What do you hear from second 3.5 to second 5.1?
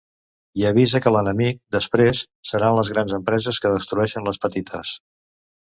que destrueixen les petites.